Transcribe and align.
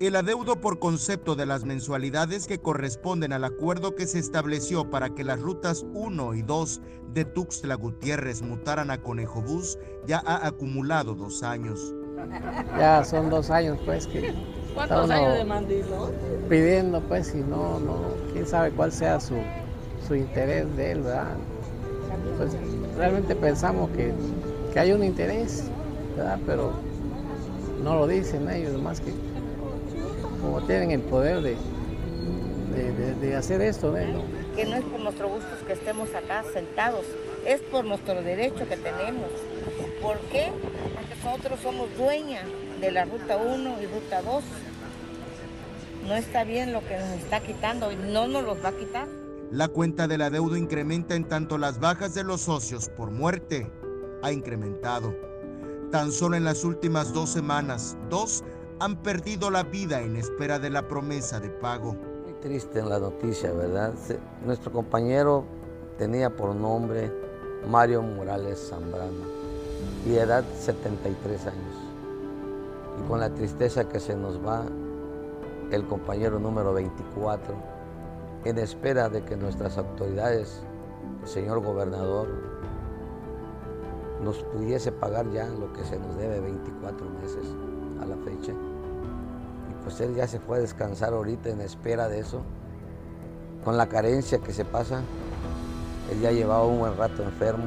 El 0.00 0.14
adeudo 0.14 0.60
por 0.60 0.78
concepto 0.78 1.34
de 1.34 1.44
las 1.44 1.64
mensualidades 1.64 2.46
que 2.46 2.60
corresponden 2.60 3.32
al 3.32 3.42
acuerdo 3.42 3.96
que 3.96 4.06
se 4.06 4.20
estableció 4.20 4.88
para 4.90 5.10
que 5.10 5.24
las 5.24 5.40
rutas 5.40 5.84
1 5.92 6.34
y 6.34 6.42
2 6.42 6.80
de 7.14 7.24
Tuxtla 7.24 7.74
Gutiérrez 7.74 8.40
mutaran 8.42 8.92
a 8.92 9.02
Conejo 9.02 9.42
Bus 9.42 9.76
ya 10.06 10.22
ha 10.24 10.46
acumulado 10.46 11.16
dos 11.16 11.42
años. 11.42 11.92
Ya 12.78 13.02
son 13.02 13.28
dos 13.28 13.50
años 13.50 13.76
pues 13.84 14.06
que 14.06 14.32
¿Cuántos 14.72 15.10
años 15.10 15.34
de 15.34 15.44
mandilo? 15.44 16.12
pidiendo 16.48 17.00
pues 17.00 17.34
y 17.34 17.38
no, 17.38 17.80
no, 17.80 17.98
quién 18.32 18.46
sabe 18.46 18.70
cuál 18.70 18.92
sea 18.92 19.18
su, 19.18 19.34
su 20.06 20.14
interés 20.14 20.76
de 20.76 20.92
él, 20.92 21.00
¿verdad? 21.00 21.34
Pues 22.36 22.52
realmente 22.96 23.34
pensamos 23.34 23.90
que, 23.90 24.12
que 24.72 24.78
hay 24.78 24.92
un 24.92 25.02
interés, 25.02 25.64
¿verdad? 26.16 26.38
Pero 26.46 26.72
no 27.82 27.96
lo 27.96 28.06
dicen 28.06 28.48
ellos, 28.48 28.80
más 28.80 29.00
que 29.00 29.12
como 30.40 30.60
tienen 30.62 30.90
el 30.92 31.00
poder 31.02 31.42
de, 31.42 31.56
de, 32.74 32.92
de- 32.92 33.14
de 33.14 33.36
hacer 33.36 33.60
esto, 33.60 33.92
¿no? 33.92 34.22
que 34.54 34.64
no 34.64 34.76
es 34.76 34.84
por 34.84 35.00
nuestro 35.00 35.28
gusto 35.28 35.46
que 35.66 35.72
estemos 35.72 36.08
acá 36.14 36.42
sentados, 36.52 37.04
es 37.46 37.60
por 37.62 37.84
nuestro 37.84 38.22
derecho 38.22 38.68
que 38.68 38.76
tenemos. 38.76 39.28
¿Por 40.02 40.18
qué? 40.32 40.50
Porque 40.94 41.14
nosotros 41.24 41.60
somos 41.62 41.88
dueña 41.96 42.42
de 42.80 42.90
la 42.90 43.04
ruta 43.04 43.36
1 43.36 43.82
y 43.82 43.86
ruta 43.86 44.22
2. 44.22 44.42
No 46.06 46.14
está 46.14 46.44
bien 46.44 46.72
lo 46.72 46.80
que 46.80 46.96
nos 46.96 47.08
está 47.20 47.40
quitando 47.40 47.92
y 47.92 47.96
no 47.96 48.26
nos 48.26 48.44
los 48.44 48.64
va 48.64 48.70
a 48.70 48.72
quitar. 48.72 49.06
La 49.50 49.68
cuenta 49.68 50.08
del 50.08 50.22
adeudo 50.22 50.56
incrementa 50.56 51.14
en 51.14 51.24
tanto 51.28 51.56
las 51.58 51.78
bajas 51.80 52.14
de 52.14 52.24
los 52.24 52.42
socios 52.42 52.88
por 52.88 53.10
muerte 53.10 53.70
ha 54.22 54.32
incrementado. 54.32 55.14
Tan 55.90 56.12
solo 56.12 56.36
en 56.36 56.44
las 56.44 56.64
últimas 56.64 57.12
dos 57.12 57.30
semanas, 57.30 57.96
dos 58.10 58.42
han 58.80 58.96
perdido 58.96 59.50
la 59.50 59.64
vida 59.64 60.00
en 60.00 60.16
espera 60.16 60.58
de 60.58 60.70
la 60.70 60.86
promesa 60.86 61.40
de 61.40 61.50
pago. 61.50 61.94
Muy 62.24 62.34
triste 62.40 62.82
la 62.82 62.98
noticia, 62.98 63.52
¿verdad? 63.52 63.92
Nuestro 64.44 64.70
compañero 64.72 65.44
tenía 65.98 66.30
por 66.30 66.54
nombre 66.54 67.12
Mario 67.68 68.02
Morales 68.02 68.68
Zambrano 68.68 69.26
y 70.06 70.14
edad 70.14 70.44
73 70.60 71.46
años. 71.46 71.74
Y 72.98 73.08
con 73.08 73.20
la 73.20 73.30
tristeza 73.30 73.88
que 73.88 73.98
se 73.98 74.16
nos 74.16 74.44
va 74.44 74.64
el 75.72 75.86
compañero 75.86 76.38
número 76.38 76.72
24, 76.72 77.54
en 78.44 78.58
espera 78.58 79.08
de 79.08 79.24
que 79.24 79.36
nuestras 79.36 79.76
autoridades, 79.76 80.62
el 81.22 81.28
señor 81.28 81.62
gobernador, 81.62 82.28
nos 84.22 84.38
pudiese 84.38 84.92
pagar 84.92 85.30
ya 85.30 85.46
lo 85.48 85.72
que 85.72 85.84
se 85.84 85.98
nos 85.98 86.16
debe 86.16 86.40
24 86.40 87.10
meses 87.20 87.44
a 88.00 88.06
la 88.06 88.16
fecha. 88.18 88.52
Pues 89.88 90.02
él 90.02 90.14
ya 90.14 90.26
se 90.26 90.38
fue 90.38 90.58
a 90.58 90.60
descansar 90.60 91.14
ahorita 91.14 91.48
en 91.48 91.62
espera 91.62 92.10
de 92.10 92.18
eso. 92.20 92.42
Con 93.64 93.78
la 93.78 93.88
carencia 93.88 94.36
que 94.36 94.52
se 94.52 94.66
pasa, 94.66 95.02
él 96.12 96.20
ya 96.20 96.30
llevaba 96.30 96.66
un 96.66 96.78
buen 96.78 96.94
rato 96.94 97.22
enfermo 97.22 97.64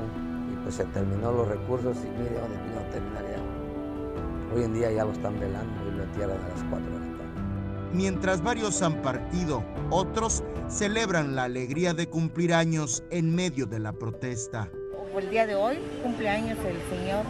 y 0.53 0.55
pues 0.57 0.75
se 0.75 0.85
terminó 0.85 1.31
los 1.31 1.47
recursos 1.47 1.97
y 1.97 2.09
mire 2.21 2.39
dónde 2.39 2.61
vino 2.61 2.79
a 2.79 2.89
terminar 2.91 3.23
ya. 3.23 4.55
Hoy 4.55 4.63
en 4.65 4.73
día 4.75 4.91
ya 4.91 5.03
lo 5.03 5.13
están 5.13 5.39
velando 5.39 5.73
y 5.87 5.97
lo 5.97 6.03
entierran 6.03 6.37
a 6.37 6.49
las 6.49 6.63
4 6.69 6.85
de 6.85 6.99
la 6.99 7.17
tarde. 7.17 7.91
Mientras 7.91 8.43
varios 8.43 8.83
han 8.83 9.01
partido, 9.01 9.63
otros 9.89 10.43
celebran 10.69 11.35
la 11.35 11.45
alegría 11.45 11.95
de 11.95 12.07
cumplir 12.07 12.53
años 12.53 13.03
en 13.09 13.33
medio 13.33 13.65
de 13.65 13.79
la 13.79 13.93
protesta. 13.93 14.69
El 15.17 15.27
día 15.31 15.47
de 15.47 15.55
hoy 15.55 15.79
cumpleaños 16.03 16.59
el 16.59 16.77
señor 16.95 17.25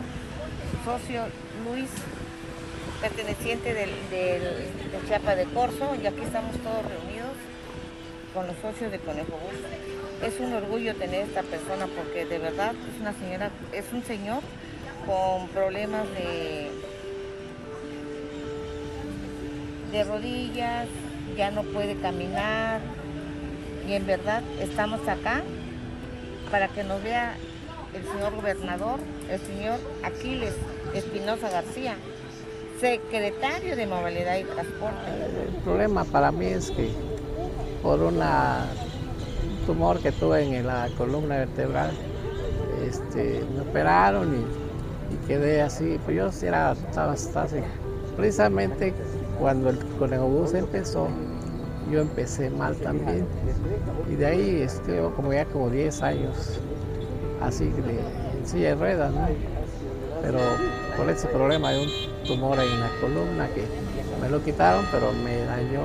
socio 0.84 1.22
Luis, 1.64 1.90
perteneciente 3.02 3.74
del, 3.74 3.90
del, 4.12 4.42
de 4.92 5.08
Chiapa 5.08 5.36
de 5.36 5.46
Corzo, 5.46 5.96
y 6.02 6.06
aquí 6.06 6.22
estamos 6.22 6.56
todos 6.58 6.86
reunidos 6.86 7.34
con 8.34 8.48
los 8.48 8.56
socios 8.58 8.92
de 8.92 9.00
Conejo 9.00 9.32
Bus. 9.32 10.28
Es 10.28 10.40
un 10.40 10.54
orgullo 10.54 10.96
tener 10.96 11.22
esta 11.22 11.42
persona 11.42 11.88
porque 11.88 12.26
de 12.26 12.38
verdad 12.38 12.74
es 12.94 13.02
una 13.02 13.14
señora, 13.14 13.50
es 13.74 13.86
un 13.92 14.04
señor 14.04 14.42
con 15.06 15.48
problemas 15.48 16.04
de, 16.12 16.70
de 19.92 20.04
rodillas, 20.04 20.88
ya 21.36 21.50
no 21.50 21.64
puede 21.64 21.96
caminar 21.98 22.82
y 23.88 23.94
en 23.94 24.06
verdad 24.06 24.44
estamos 24.62 25.06
acá 25.08 25.42
para 26.52 26.68
que 26.68 26.84
nos 26.84 27.02
vea 27.02 27.36
el 27.96 28.04
señor 28.04 28.36
gobernador, 28.36 29.00
el 29.30 29.40
señor 29.40 29.80
Aquiles 30.04 30.54
Espinosa 30.94 31.50
García, 31.50 31.96
secretario 32.82 33.76
de 33.76 33.86
Movilidad 33.86 34.38
y 34.40 34.44
Transporte. 34.44 35.12
El 35.48 35.54
problema 35.64 36.04
para 36.04 36.32
mí 36.32 36.48
es 36.48 36.72
que 36.72 36.90
por 37.84 38.02
un 38.02 38.20
tumor 39.68 40.00
que 40.00 40.12
tuve 40.12 40.42
en 40.42 40.66
la 40.66 40.90
columna 40.98 41.38
vertebral, 41.38 41.92
este, 42.84 43.44
me 43.54 43.62
operaron 43.62 44.34
y, 44.36 45.28
quedé 45.28 45.62
así, 45.62 46.00
pues 46.04 46.18
yo 46.18 46.48
era, 46.48 46.72
estaba, 46.72 47.14
estaba. 47.14 47.48
Precisamente 48.18 48.94
cuando 49.40 49.70
el 49.70 49.78
conejobús 50.00 50.56
empezó, 50.56 51.08
yo 51.92 52.02
empecé 52.02 52.50
mal 52.50 52.76
también. 52.78 53.28
Y 54.12 54.16
de 54.16 54.26
ahí 54.26 54.68
llevo 54.88 55.14
como 55.14 55.32
ya 55.32 55.46
como 55.46 55.70
10 55.70 56.02
años 56.02 56.60
así 57.42 57.66
de, 57.66 58.00
en 58.40 58.48
silla 58.48 58.70
de 58.70 58.76
ruedas, 58.76 59.14
¿no? 59.14 59.28
Pero 60.24 60.40
por 60.98 61.10
ese 61.10 61.28
problema 61.28 61.72
de 61.72 61.84
un 61.84 62.11
tumor 62.28 62.60
en 62.60 62.80
la 62.80 62.90
columna 63.00 63.48
que 63.50 63.66
me 64.22 64.30
lo 64.30 64.44
quitaron, 64.44 64.86
pero 64.92 65.12
me 65.24 65.38
dañó 65.46 65.82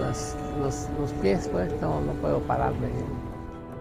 las- 0.00 0.36
los, 0.60 0.88
los 1.00 1.10
pies, 1.20 1.48
pues 1.50 1.72
no, 1.80 2.00
no 2.00 2.12
puedo 2.14 2.40
pararme. 2.40 2.88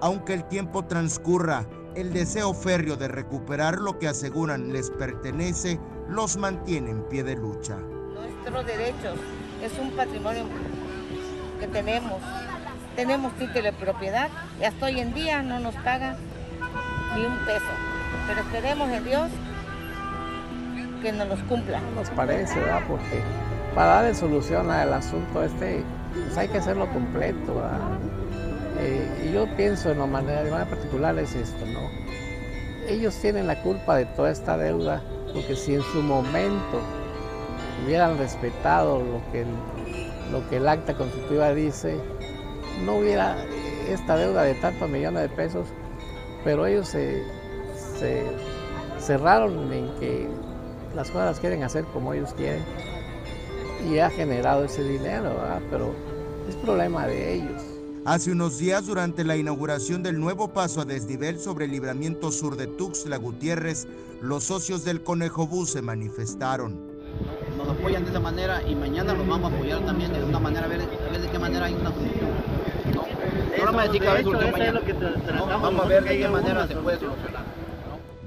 Aunque 0.02 0.34
el 0.34 0.44
tiempo 0.46 0.86
transcurra, 0.86 1.66
el 1.96 2.14
deseo 2.14 2.54
férreo 2.54 2.96
de 2.96 3.08
recuperar 3.08 3.80
lo 3.80 4.00
que 4.00 4.08
aseguran 4.08 4.72
les 4.72 4.90
pertenece 4.90 5.80
los 6.08 6.38
mantiene 6.38 6.92
en 6.92 7.04
pie 7.04 7.24
de 7.24 7.36
lucha. 7.36 7.76
Nuestros 8.14 8.66
derechos 8.66 9.20
es 9.64 9.72
un 9.80 9.92
patrimonio 9.92 10.44
que 11.60 11.68
tenemos. 11.68 12.22
Tenemos 12.96 13.34
título 13.34 13.64
de 13.64 13.74
propiedad 13.74 14.30
y 14.60 14.64
hasta 14.64 14.86
hoy 14.88 15.00
en 15.00 15.14
día 15.14 15.42
no 15.44 15.60
nos 15.60 15.76
pagan 15.76 16.16
ni 17.16 17.26
un 17.26 17.38
peso. 17.46 17.66
Pero 18.28 18.42
esperemos 18.42 18.90
en 18.90 19.04
Dios 19.04 19.30
que 21.00 21.12
nos 21.12 21.28
los 21.28 21.40
cumpla. 21.44 21.80
No 21.80 22.02
nos 22.02 22.10
parece, 22.12 22.60
¿verdad? 22.60 22.82
Porque 22.88 23.22
para 23.76 23.96
darle 23.96 24.16
solución 24.16 24.70
al 24.72 24.94
asunto 24.94 25.44
este, 25.44 25.84
pues 26.14 26.38
hay 26.38 26.48
que 26.48 26.58
hacerlo 26.58 26.88
completo. 26.92 27.62
Eh, 28.80 29.28
y 29.28 29.34
yo 29.34 29.46
pienso 29.56 29.92
en 29.92 30.00
la 30.00 30.06
manera, 30.06 30.44
de 30.44 30.52
manera 30.52 30.70
particular 30.70 31.18
es 31.20 31.36
esto, 31.36 31.66
¿no? 31.66 31.80
Ellos 32.88 33.16
tienen 33.22 33.48
la 33.48 33.62
culpa 33.62 33.98
de 33.98 34.06
toda 34.06 34.32
esta 34.32 34.58
deuda, 34.58 35.02
porque 35.34 35.56
si 35.56 35.76
en 35.76 35.82
su 35.82 36.02
momento 36.02 36.82
hubieran 37.86 38.18
respetado 38.18 39.00
lo 39.00 39.22
que 39.32 39.42
el, 39.42 39.48
lo 40.32 40.48
que 40.50 40.58
el 40.58 40.68
acta 40.68 40.94
constitutiva 40.96 41.54
dice, 41.54 41.98
no 42.86 42.96
hubiera 42.96 43.36
esta 43.88 44.16
deuda 44.16 44.44
de 44.44 44.56
tantos 44.56 44.90
millones 44.90 45.24
de 45.24 45.30
pesos, 45.30 45.68
pero 46.44 46.66
ellos 46.66 46.88
se 46.88 47.24
cerraron 49.00 49.72
en 49.74 49.90
que 50.00 50.30
las 50.96 51.10
cosas 51.10 51.26
las 51.26 51.40
quieren 51.40 51.64
hacer 51.64 51.86
como 51.86 52.14
ellos 52.14 52.34
quieren 52.34 52.64
y 53.88 54.00
ha 54.00 54.10
generado 54.10 54.66
ese 54.66 54.84
dinero, 54.84 55.30
¿verdad? 55.36 55.62
pero 55.70 55.94
es 56.48 56.56
problema 56.56 57.08
de 57.08 57.36
ellos. 57.36 57.62
Hace 58.06 58.32
unos 58.32 58.58
días, 58.58 58.88
durante 58.88 59.24
la 59.24 59.36
inauguración 59.38 60.02
del 60.02 60.20
nuevo 60.20 60.50
paso 60.50 60.82
a 60.82 60.86
desnivel 60.86 61.40
sobre 61.40 61.66
el 61.66 61.72
libramiento 61.72 62.32
sur 62.32 62.56
de 62.56 62.66
Tuxtla 62.66 63.18
Gutiérrez, 63.18 63.88
los 64.22 64.46
socios 64.46 64.84
del 64.84 65.04
Conejo 65.04 65.46
Bus 65.48 65.72
se 65.72 65.82
manifestaron. 65.82 66.80
nos 67.58 67.70
apoyan 67.70 68.04
de 68.04 68.10
esa 68.10 68.20
manera 68.20 68.64
y 68.68 68.76
mañana 68.76 69.14
los 69.14 69.28
vamos 69.28 69.52
a 69.52 69.56
apoyar 69.56 69.86
también 69.86 70.14
de 70.14 70.24
una 70.24 70.40
manera, 70.40 70.66
a 70.66 70.70
ver, 70.70 70.82
a 70.82 71.12
ver 71.12 71.22
de 71.22 71.28
qué 71.30 71.40
manera 71.40 71.66
hay 71.66 71.74
una 71.74 71.92
solución. 71.92 72.30
¿no? 72.96 73.58
No 73.58 73.66
vamos 73.66 73.82
a 73.82 73.84
decir 73.86 74.02
que 74.02 74.08
va 74.08 74.14
a 74.14 74.24
solución 74.24 74.52
mañana. 74.52 74.82
No, 75.36 75.46
vamos 75.46 75.86
a 75.86 75.88
ver 75.88 76.04
de 76.04 76.18
qué 76.18 76.28
manera 76.28 76.68
se 76.68 76.76
puede 76.76 77.00
solucionar. 77.00 77.46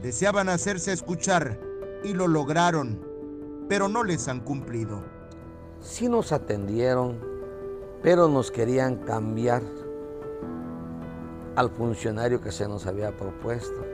Deseaban 0.03 0.49
hacerse 0.49 0.93
escuchar 0.93 1.72
y 2.05 2.15
lo 2.15 2.27
lograron, 2.29 2.99
pero 3.69 3.89
no 3.89 4.05
les 4.05 4.29
han 4.29 4.41
cumplido. 4.41 5.03
Sí 5.81 6.09
nos 6.09 6.33
atendieron, 6.33 7.19
pero 8.03 8.29
nos 8.29 8.51
querían 8.51 8.97
cambiar 8.97 9.63
al 11.57 11.71
funcionario 11.71 12.41
que 12.41 12.53
se 12.53 12.69
nos 12.69 12.87
había 12.87 13.17
propuesto. 13.17 13.85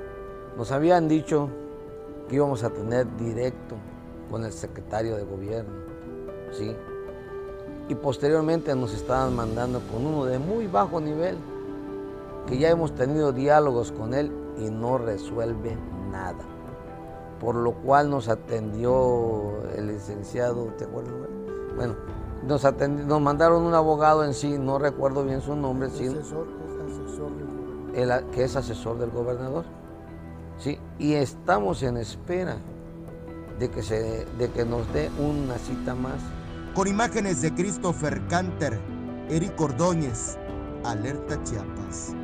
Nos 0.56 0.72
habían 0.72 1.08
dicho 1.08 1.48
que 2.28 2.36
íbamos 2.36 2.62
a 2.62 2.70
tener 2.70 3.06
directo 3.16 3.76
con 4.30 4.44
el 4.44 4.52
secretario 4.52 5.16
de 5.16 5.24
gobierno, 5.24 5.72
¿sí? 6.52 6.74
Y 7.88 7.94
posteriormente 7.94 8.74
nos 8.74 8.92
estaban 8.92 9.34
mandando 9.34 9.80
con 9.90 10.04
uno 10.04 10.24
de 10.24 10.38
muy 10.38 10.66
bajo 10.66 11.00
nivel, 11.00 11.38
que 12.46 12.58
ya 12.58 12.68
hemos 12.70 12.94
tenido 12.94 13.32
diálogos 13.32 13.92
con 13.92 14.14
él 14.14 14.30
y 14.58 14.70
no 14.70 14.98
resuelve 14.98 15.76
nada. 16.10 16.57
Por 17.40 17.54
lo 17.54 17.72
cual 17.72 18.10
nos 18.10 18.28
atendió 18.28 19.62
el 19.76 19.88
licenciado, 19.88 20.66
¿te 20.78 20.84
acuerdas? 20.84 21.14
Bueno, 21.76 21.94
nos, 22.46 22.64
nos 23.06 23.20
mandaron 23.20 23.62
un 23.62 23.74
abogado 23.74 24.24
en 24.24 24.34
sí, 24.34 24.58
no 24.58 24.78
recuerdo 24.78 25.24
bien 25.24 25.40
su 25.40 25.54
nombre, 25.54 25.90
sí, 25.90 26.08
que 28.32 28.44
es 28.44 28.56
asesor 28.56 28.98
del 28.98 29.10
gobernador. 29.10 29.64
Sí, 30.58 30.78
y 30.98 31.14
estamos 31.14 31.82
en 31.82 31.96
espera 31.96 32.56
de 33.58 33.70
que, 33.70 33.82
se, 33.82 34.24
de 34.38 34.50
que 34.50 34.64
nos 34.64 34.92
dé 34.92 35.10
una 35.18 35.56
cita 35.58 35.94
más. 35.94 36.20
Con 36.74 36.88
imágenes 36.88 37.42
de 37.42 37.54
Christopher 37.54 38.20
Canter, 38.28 38.78
Eric 39.28 39.60
Ordóñez, 39.60 40.36
Alerta 40.84 41.42
Chiapas. 41.44 42.14